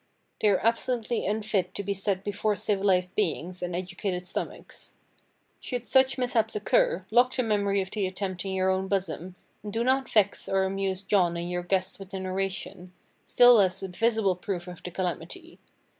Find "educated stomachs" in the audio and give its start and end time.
3.75-4.93